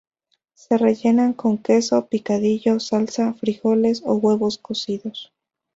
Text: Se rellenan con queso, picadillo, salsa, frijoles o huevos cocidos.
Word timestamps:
Se 0.55 0.79
rellenan 0.79 1.33
con 1.33 1.59
queso, 1.59 2.07
picadillo, 2.07 2.79
salsa, 2.79 3.35
frijoles 3.35 4.01
o 4.03 4.15
huevos 4.15 4.57
cocidos. 4.57 5.31